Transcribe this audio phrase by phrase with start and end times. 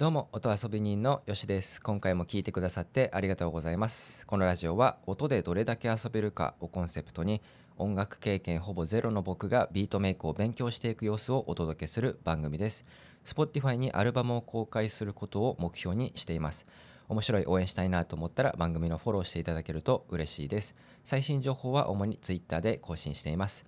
[0.00, 1.78] どうも音遊び人のよしです。
[1.82, 4.26] 今回も聞いてくださってありがとうございます。
[4.26, 7.42] このラジオは音でどれだけ遊べるかをコンセプトに
[7.76, 12.86] 音楽経験ほぼゼロの僕がビートメイクを勉強していく様子をお届けする番組です。
[13.26, 16.66] Spotify にアルバムを公開することを目標にしています。
[17.10, 20.74] 面白い応援したいなと思ったら番組のフォローしていただけると嬉しいです。
[21.04, 23.66] 最新情報は主に Twitter で更新しています。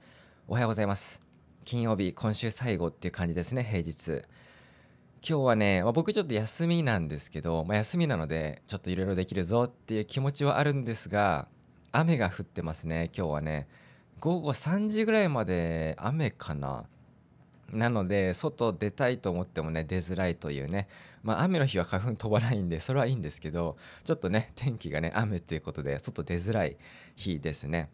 [0.49, 1.21] おはようございます。
[1.67, 4.23] 金曜日今週最後っていう感じですね平日。
[5.25, 11.47] 今日はね、まあ、僕ちょっと休みなんですけど、まあ、休みなのでちょっといろいろできるぞっていう気持ちはあるんですが
[11.93, 13.69] 雨が降ってますね今日はね。
[14.19, 16.87] 午後3時ぐらいまで雨かな。
[17.73, 20.89] なので外出たいと思ってもね出づらいというね。
[21.23, 26.77] まあ雨の日は花粉飛ばないんでそれはいいんですけどちょっとね天気がね雨っていうことで外出づらい
[27.15, 27.91] 日ですね。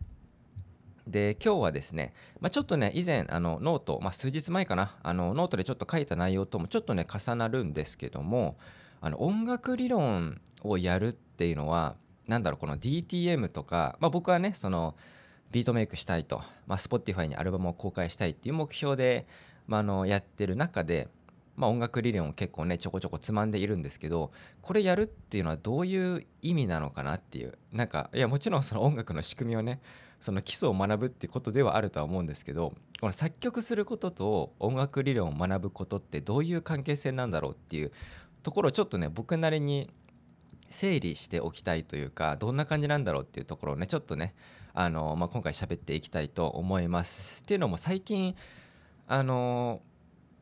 [1.09, 8.59] で今日はですね、まあ、ちょっとね以前あの note、まあ、数日前かなあのノートでちょっと書いた内容ともちょっとね重なるんですけども
[9.01, 14.95] あの音楽理論をやるっていうのは何だろうこの DTM とか、まあ、僕はねその
[15.51, 19.27] ビートメイクしたいと、まあ、Spotify にアルバムを公開したいっていう目標で、
[19.67, 21.09] まあ、あのやってる中で、
[21.57, 29.81] まあ、音楽理論を結構ねちょこちょこつまんでいるんですけどこれやるっていうのはどういう意味なのかなっていうなんかいやもちろんその音楽の仕組みをね
[30.21, 37.93] その基礎を学ぶってことではあるとは思うんですけどこの作曲することと音楽理論を学ぶことってどういう関係性なんだろうっていう
[38.43, 39.91] ところをちょっとね僕なりに
[40.71, 44.35] 整理しておきたいというかどんな感じなんだろうっていうところをねちょっとね
[44.75, 47.43] あの、まあ、今回喋っていきたいと思います。
[47.43, 48.35] っていうのも最近
[49.07, 49.81] あの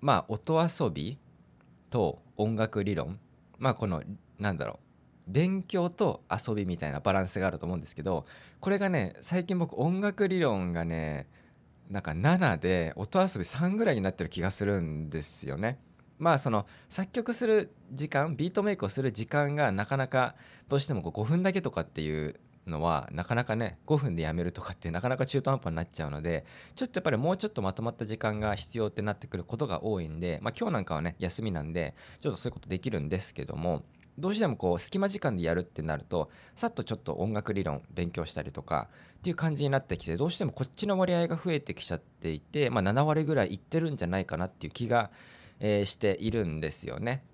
[0.00, 1.18] まあ音遊び
[1.90, 3.18] と音楽理論
[3.58, 4.02] まあこの
[4.38, 4.85] なんだろう
[5.26, 8.26] 勉強と遊びみたいなバランスがあると思うんですけど
[8.60, 11.28] これがね最近僕音楽理論がね
[11.90, 15.78] なんか7で音遊び3ぐらいになってる気がするんですよね。
[16.18, 20.34] まあその作曲する時間ビートメイクをする時間がなかなか
[20.68, 26.44] どうしてもこう5分だけとかっていうのはなかなかね5分でやめるとかってなかなか中途半端になっちゃうので
[26.74, 33.84] ちょっとやっぱりもうちょっとまとまった時間が必要ってなってくることが多いんで、まあ、今日なんかはね休みなんでちょっとそういうことできるんですけども
[34.18, 38.88] どうしてもこう隙間時間でやるってなるとさっとちょっと音楽理論勉強したりとか
[39.18, 45.10] っていう感じになってきてどうしてもこっちの割合が増えてきちゃっていて、まあ、7割ぐらいいってるんじゃないかなっていう気が、
[45.60, 47.24] えー、しているんですよね。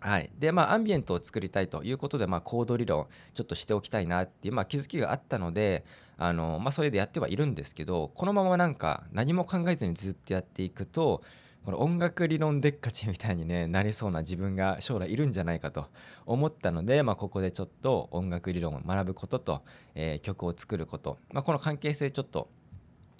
[0.00, 5.84] はい、でまあアンビエントを作りたいということで、まあ、コード理論ちょっとしておきたいなっていう、まあ、気づきがあったので
[6.16, 11.22] あの、まあ、それでやってはいるんですけどこのままなんか何も考えずにずっとやっていくと
[11.68, 15.84] この音楽理論でっかちみたいに、ね、なりそうな自分が将来いるんじゃないかと
[16.24, 19.62] 思ったので、まあ、ここでちょっと音楽理論を学ぶことと、
[19.94, 22.48] えー、曲を作ること、まあ、この関係性ちょっと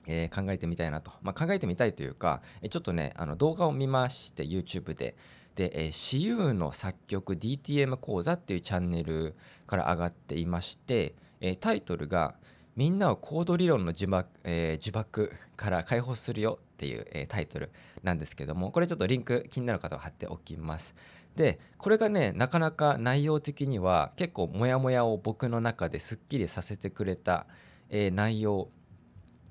[0.06, 5.14] えー、考えてみたいなと、まあ、考えてみたいというか、えちょっとねあの動画を見まして YouTube で。
[5.54, 9.34] で、えー、私有の作曲 DTM 講座っていうチャンネル
[9.66, 12.36] から上がっていまして、えー、タイトルが
[12.78, 17.72] 「みんなをコード理論の呪縛,、えー、呪縛から解放するよ」っていう、えー、タイトル
[18.04, 20.94] なんですけどもこれちょっとリンク気になる方は貼っておきます。
[21.34, 27.46] でこれがねなかなか内容的には結構モヤモヤを僕の中ですっきりさせてくれた、
[27.90, 28.68] えー、内容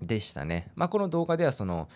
[0.02, 1.90] でしたね、まあ、この動画ではその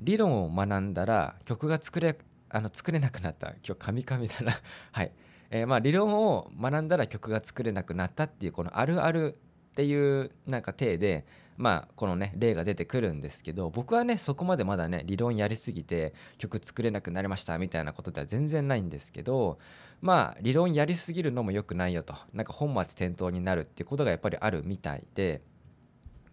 [0.00, 2.16] 理論を学んだら曲が作れ
[2.48, 3.48] あの作れなくなった。
[3.62, 4.52] 今日カミカミだな。
[4.92, 5.12] はい、
[5.50, 9.36] えー、まあ理論を学んだら曲が作れなくなったっていうこのあるある
[9.78, 11.24] っていうなんか体で
[11.56, 19.60] まあこのね例が出てくるんですけど僕はねそこまでまだね理論やりすぎて曲作れなくなりましたみたいなことでは全然ないんですけど
[20.00, 22.14] まあ理論やりすぎるのも良くないよと。
[22.32, 25.42] なんか本末転倒になるっていうことがやっぱりあるみたいで。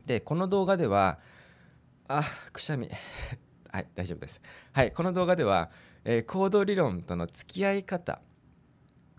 [0.07, 1.19] でこの動画では
[2.07, 2.89] あくしゃみ。
[3.71, 4.41] はい大丈夫です。
[4.71, 5.69] はいこの動画では、
[6.03, 8.21] えー、コード理論との付き合い方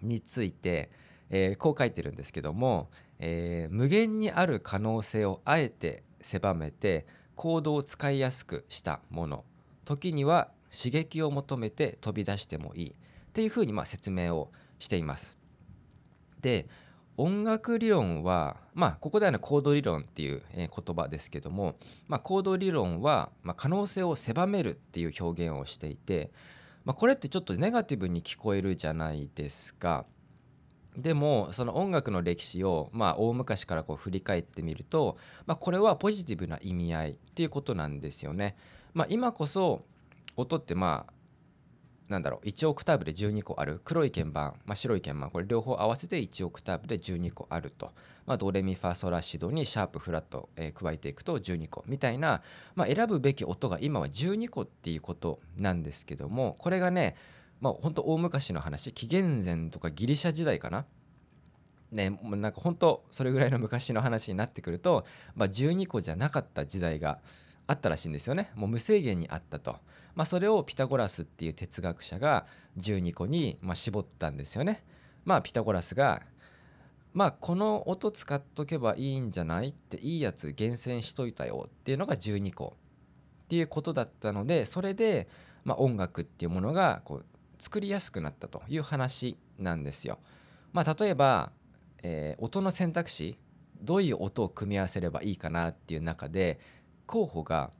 [0.02, 0.90] について、
[1.30, 9.44] えー、こう書いてるんですけども、えー、無限にある可能性をあえて狭めて行動を使いやすくしたもの
[9.84, 12.92] 時には刺激を求めて飛び出してもいいっ
[13.32, 15.38] ていうふうにま説明をしています。
[16.40, 16.68] で
[17.18, 21.76] 音楽理論はまあここではね行動理論っていう言葉ですけども、
[22.08, 26.30] まあ、行動理論はま可能性を狭めるっていう表現をしていて、
[26.84, 30.04] まあ、これってちょっとネガティブに聞こえるじゃないですか。
[30.96, 38.56] でもその音楽の歴史をまあ大昔からこう振り返ってみると、まあ、これはポジティブな意味合いっていうことなんですよね。
[38.94, 39.84] まあ、今こそ
[40.36, 41.12] 音ってまあ
[42.08, 43.80] なんだろう1オクターブで12個ある。
[43.84, 47.92] 黒い鍵盤、まあ、白い鍵盤これ両方合わせて1オクターブで12個あると、
[48.26, 51.84] まあ、ドレミファソラシドにシャープフラット、えー、加えていくと12個。
[51.86, 52.42] みたいな、
[52.74, 57.16] まあ、選ぶべき音が今は12個っていうことなんですけどもこれがね
[57.60, 60.86] まあ本当大昔の話紀元前とかギリシャ時代かな。
[61.92, 65.06] ねなんか本当それぐらいの昔の話になってくると、
[65.36, 67.20] まあ、12個じゃなかった時代が
[67.68, 68.50] あったらしいんですよね。
[68.54, 69.76] もう無制限にあったと、
[70.14, 72.46] まあ、それをピタゴラスっていう哲学者が
[72.78, 74.84] 12個にま絞ったんですよね。
[75.24, 76.22] まあピタゴラスが
[77.12, 82.76] まあこの音使っとけばいいんじゃないっていいやつ厳選しといたよっていうのが12個
[83.44, 85.28] っていうことだったのでそれで
[85.64, 87.26] まあ音楽っていうものがこう
[87.58, 90.18] 作りやすくなったという話なんですよ。
[90.72, 91.52] まあ、例えば
[92.08, 93.36] えー、音の選択肢
[93.82, 96.60] どういう音を組み合わせればいいかなっていう中で
[97.06, 97.72] 候補が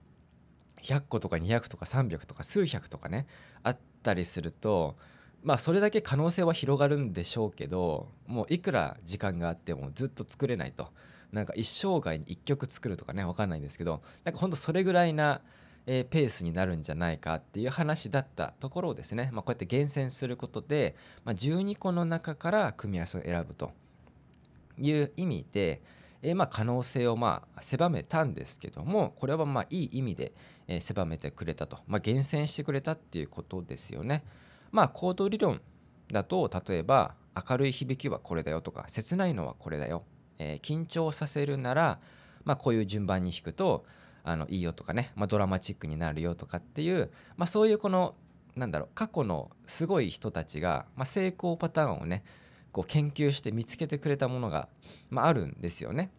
[0.83, 3.27] 100個とか200とか300とか数百とかね
[3.63, 4.97] あったりすると
[5.45, 10.89] まあそれだけ可能性は広がるんでしょうけどもういくら時間があってもずっと作れないと
[11.33, 15.41] なんか一生涯に1曲作るとかね分かんないんですけどなんかほんとそれぐらいな、
[15.87, 23.73] えー、ペースになるんじゃないかっていう話だったところをですね、まあ、こうやって厳選することで、まあ、12個の中から組み合わせを選ぶと。
[24.79, 25.81] いう意味で、
[26.23, 30.33] えー、まあ可能性をまあ狭めたんですけどもこれはまあいい意味で、
[30.69, 34.25] え狭めてくれたと、まあ、厳選してくれたっていうことですよね。
[34.73, 35.61] まあ行動理論
[36.11, 37.15] だと例えば
[37.49, 40.05] 明るい響きはこれだよとか切ないのはこれだよ、
[40.39, 42.01] えー、緊張させるなら、
[42.45, 43.85] まあ、こういう順番に弾くと
[44.27, 48.17] あのいいよとかね、まあ、ドラマチックになるよとかっていう、まあ、そういうこの
[48.57, 52.25] なんだろう過去のすごい人たちが、まあ、成功パターンをね
[52.73, 54.69] こう研究して見つけてくれたものが、
[55.11, 56.11] まあ、あるんですよね。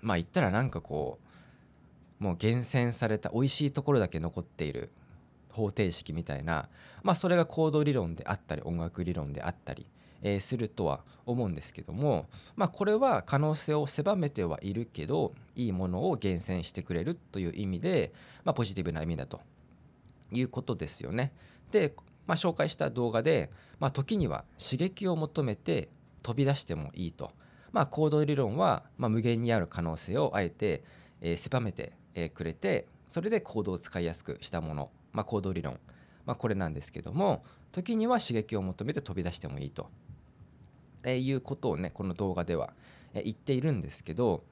[0.00, 1.20] まあ言ったらなんかこ
[2.20, 4.90] うもう厳選された美味しいところだけ残っている
[5.50, 6.68] 方程式みたいな、
[7.04, 9.86] まあ、それが行動理論であったり音楽理論であったり、
[10.22, 12.26] えー、するとは思うんですけども、
[12.56, 18.12] まあ、これは可能性を狭めてはいるけどいいものを厳選してくれるという意味で、
[18.44, 19.40] まあ、ポジティブな意味だと
[20.32, 21.32] いうことですよね。
[21.70, 21.94] で
[22.26, 25.88] まあ、紹介した動画で、まあ、時には刺激を求めて
[26.22, 27.32] 飛び出してもいいと、
[27.72, 30.84] まあ、行動理論は、ま無限にある可能性をあえて、
[31.20, 35.78] えー、狭めて、えくれてそれで行動を使いやすくしたもの、ま行動理論、
[36.26, 37.42] まこれなんですけども
[37.72, 39.88] 時には刺激を求めて飛び出してもいいと、
[41.04, 42.72] えいうことをねこの動画では、
[43.14, 44.44] え言っているんですけど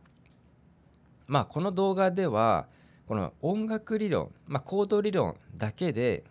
[1.26, 2.66] まあこの動画では
[3.06, 6.24] この音楽理論、まあ、行動理論だけで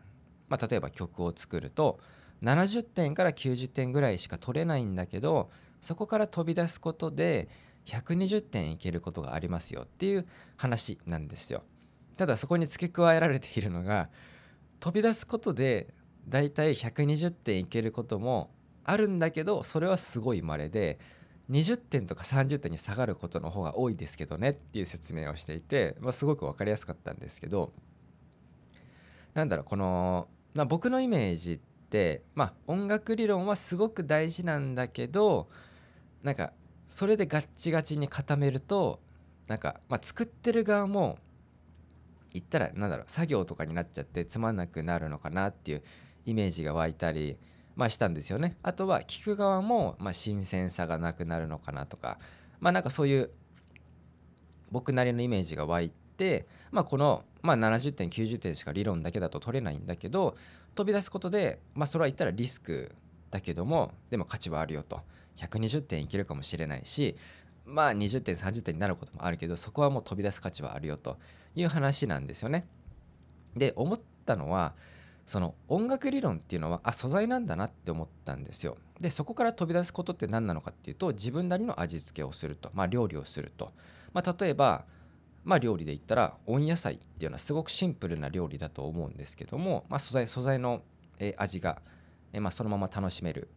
[0.50, 2.00] まあ、例えば曲を作ると
[2.44, 5.50] 70点から90点ぐらいしか取れないんだけど
[5.82, 7.48] そこから飛び出すことで
[7.86, 10.28] 120点いけることがありますよっていう
[10.58, 11.64] 話なんですよ。
[12.18, 14.10] ただそこに付け加えられているのが
[14.82, 15.94] 飛び出すことで
[16.28, 18.52] だいたい120点いけることも
[18.90, 21.00] あるんだけどそれはすごい稀で
[21.50, 27.72] 20点とか30点に下がることの方が多いですけどねっていう説明をしていて、まあ、すごく分かりやすかったんですけど
[29.34, 31.60] なんだろうこのまあ、僕のイメージっ
[31.90, 35.48] て、まあ、音楽理論はすごく大事なんだけど
[36.24, 36.54] なんか
[36.88, 39.00] それでガッチガチに固めると
[39.48, 41.20] なんか、まあ、作ってる側も
[42.34, 45.84] 言ったらなんだろう作業とかになっちゃってつまんなくなるのかなっていう
[46.26, 47.38] イメージが湧いたり、
[47.80, 48.58] まあ、したんですよね。
[48.62, 52.20] あとは聞く側も、ま、新鮮さがなくなるのかなとか
[52.60, 53.30] まあなんかそういう
[54.70, 60.36] 僕なりのイメージが湧いて、まあ、このまあ、70点90点しか理論だけだと取れないんだけど
[60.76, 62.92] 飛び出すことで、まあ、それは言ったらリスク
[63.32, 65.00] だけどもでも価値はあるよと
[65.38, 67.16] 120点いけるかもしれないし
[67.66, 71.18] まあ20点30点になることもあるけどそこはもう飛び出す価値はあるよと
[71.56, 72.68] いう話なんですよね。
[73.56, 74.74] で思ったのは
[75.30, 78.78] その音楽理論っていうのはあ素材なんだなって思ったんですよ。
[79.00, 83.72] でそこから飛び出すことって何なのかっていうと自分なりの味付けをすると、まあ、料理をすると、
[84.12, 84.86] まあ、例えば
[85.46, 90.82] まあ、料理で言ったら温野菜っていうのはすごくシンプルな料理だと思うんですけども、まあ、素材素材の、
[91.38, 91.82] 味が、
[92.34, 93.50] まあ、そのまま楽しめる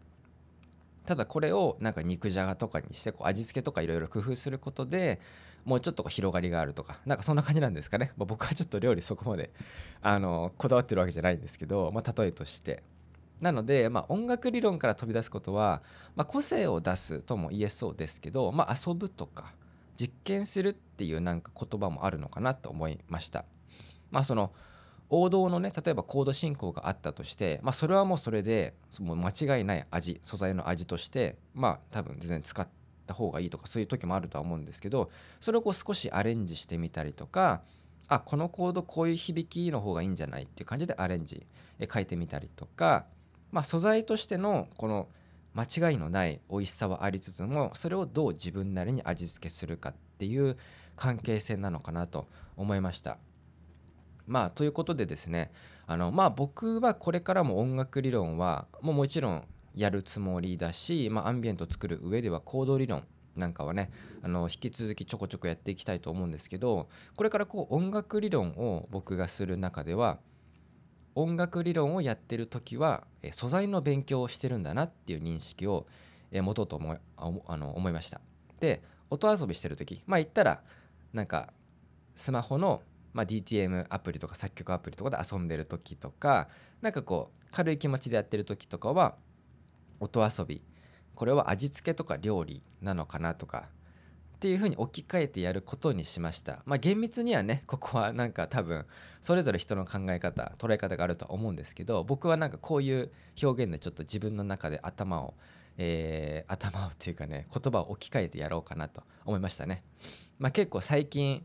[1.07, 5.21] ただこれをなんか肉じゃがとかにしてこう味付けとかいろいろ工夫することで
[5.65, 9.51] もうちょっと広がりがあるとかなんかそんな感じなんですかね、まあ、僕はちょっと料理そこまで
[10.01, 12.83] あのこだわってるわけじゃないんですけど、まあ、例えとして
[13.41, 15.83] なので、まあ、音楽理論から飛び出すことは、
[16.15, 19.53] まあ、個性を出すとも言えそうですけど、まあ、遊ぶとか
[20.01, 23.45] 実験するっていうなんか言葉もあるのかなと思いました。
[24.11, 24.53] まあその
[25.11, 32.82] 王道のね例えばコード進行があったとして、まあ、それはもうそれでもう間違いない味素材の味としてまあ多分全然使って
[33.13, 37.61] た方がいいとかそういう時もあるとは思うんですけどそれをこう少しアレンジしてみたりとか
[38.09, 41.47] あこのコードこういう響きの方がいいんじゃないっていう感じでアレンジ
[41.79, 43.07] 変えてみたりとか、
[43.51, 45.09] まあ、素材としてのこの
[45.55, 50.57] 間違いのない美味しさはありつつもそれをどう自分なりに味付けするかっていう
[50.97, 52.27] 関係性なのかなと
[52.57, 53.19] 思いました。
[54.27, 55.51] まあということでですね
[55.87, 63.05] あのまあ僕はこれからも音楽理論はもうもちろんやるつもりだし、まあ、アンビエント作る上では行動理論
[63.37, 63.91] なんかはね
[64.23, 70.19] あの引き続きちょこちょこやっていきたいと思うんですけどこれからこう音楽理論を僕がする中では
[71.15, 75.87] 音楽理論をやってる時は素材の勉強をしてるんだなっていう認識を
[76.33, 78.21] 持とうと思いあの思いました。
[78.61, 80.63] で音遊びしてる時まあ言ったら
[81.13, 81.53] なんか
[82.15, 86.49] スマホの、まあ、DTM アプリとか作曲アプリとかで遊んでる時とか
[86.81, 89.17] なんかこう軽い気持ちでやってる時とかは
[90.03, 90.63] 音遊び
[91.15, 93.69] これは味付けとか料理なのかなとか
[94.37, 98.87] っていうふうに置き換えてやることにしましたまあ厳密にはねここはなんか多分
[99.21, 105.35] それぞれ人の考え方捉え方があるとは思うんですけど僕はなんかこういう表現でちょっと自分の中で頭を
[105.79, 109.83] えー、頭をっていうかね言葉を置き換えてやろうかなと思いましたね。
[110.39, 111.45] まあ、結構最近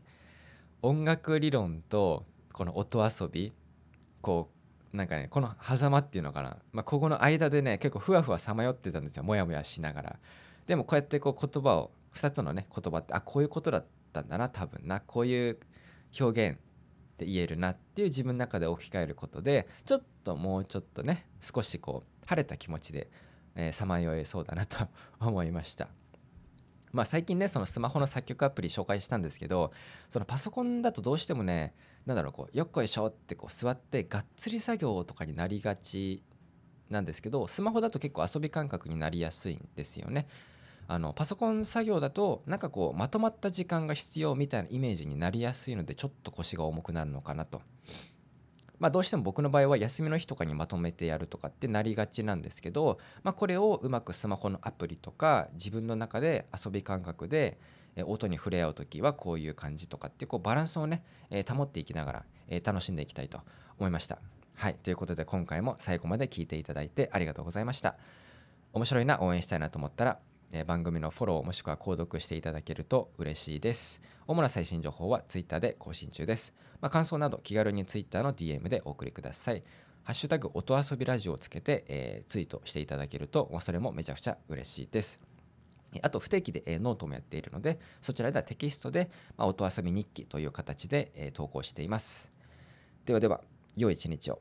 [0.82, 3.52] 音楽理論とこの音遊び
[4.20, 4.57] こう
[4.92, 10.16] なんかねこの狭間っていうのかな、まあ、ここの間でね結構ふわふわさまよってたんですよモヤモヤしながら。
[10.66, 15.58] でもこうやってこう言葉を2つのね言葉ってあこういうことだったんだな多分なこういう
[16.18, 16.58] 表現
[17.16, 23.08] で言えるなっていう自分の中で置き換えることでちょっともうちょっとね少しこう晴れた気持ちで
[23.72, 24.86] さまよえそうだなと
[25.20, 25.88] 思いました。
[26.92, 29.72] まあ、最近ねそのスマホの作曲アプリ紹介したんですけど
[30.10, 31.74] そのパソコンだとどうしてもね
[32.06, 36.22] 何だろうこうよっこいしょってこう座ってがっつり作業とかになりがち
[36.90, 40.26] なんですけどスマホだと結構遊び感覚になりやすいんですよね。
[40.90, 47.60] あのパソコン作業だとなんかこうまとまった時間が必要みたいなイメージになりやすいのでちょっと腰が重くなるのかなと。
[48.78, 57.58] まあ、どうしても僕の場合は休みの日とかにまとめてやるとかってなりがちなんですけど、まあ、これをうまくスマホのアプリとか自分の中で遊び感覚で
[58.04, 63.40] 音に触れ合う時はこういう感じとかってこうバランスをね、え保っていきながら、え楽しんでいきたいと
[63.78, 64.18] 思いました。
[64.54, 67.96] はいということで今回も最後まで聞いていただいてありがとうございました。
[68.72, 70.18] 面白いな応援したいなと思ったら
[70.50, 74.00] え番組のフォローもしくは購読していただけると嬉しいです。
[74.26, 76.54] 主な最新情報は Twitter で更新中です。
[76.80, 79.62] まあ、感想など気軽に Twitter の DM でお送りください。
[80.04, 85.20] ハッシュタグ音遊びラジオをつけて、えー、ツイートしていただけると、それもめちゃくちゃ嬉しいです。
[86.02, 92.32] あと不定期で、えー、ノートもやっているので、そちらではテキストで、まあ、音遊び日記という形で、えー、投稿しています。
[93.04, 93.42] ではでは、
[93.76, 94.40] 良い一日を。